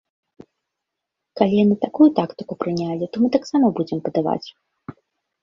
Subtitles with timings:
[1.41, 4.47] Калі яны такую тактыку прынялі, то мы таксама будзем падаваць.